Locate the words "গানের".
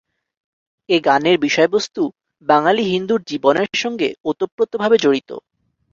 1.05-1.37